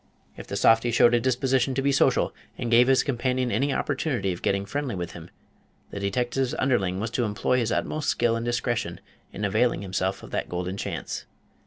If 0.35 0.47
the 0.47 0.55
softy 0.55 0.89
showed 0.89 1.13
a 1.13 1.19
disposition 1.19 1.75
to 1.75 1.81
be 1.83 1.91
social, 1.91 2.33
and 2.57 2.71
gave 2.71 2.87
his 2.87 3.03
companion 3.03 3.51
any 3.51 3.71
opportunity 3.71 4.31
of 4.33 4.41
getting 4.41 4.65
friendly 4.65 4.95
with 4.95 5.11
him, 5.11 5.29
the 5.91 5.99
detective's 5.99 6.55
underling 6.55 6.99
was 6.99 7.11
to 7.11 7.23
employ 7.23 7.57
his 7.59 7.71
utmost 7.71 8.09
skill 8.09 8.35
and 8.35 8.43
discretion 8.43 8.99
in 9.31 9.45
availing 9.45 9.83
himself 9.83 10.23
of 10.23 10.31
that 10.31 10.49
golden 10.49 10.75
chance. 10.75 11.25